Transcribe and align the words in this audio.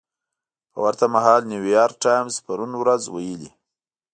په 0.71 0.77
ورته 0.85 1.05
مهال 1.15 1.41
نیویارک 1.51 1.95
ټایمز 2.03 2.35
پرون 2.45 2.71
ورځ 2.77 3.03
ویلي 3.07 3.51